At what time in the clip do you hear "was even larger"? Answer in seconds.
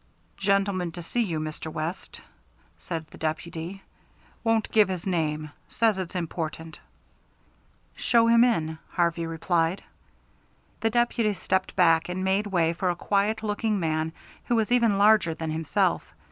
14.55-15.35